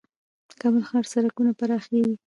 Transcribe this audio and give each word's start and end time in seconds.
د 0.49 0.51
کابل 0.61 0.81
ښار 0.89 1.05
سړکونه 1.13 1.51
پراخیږي؟ 1.59 2.15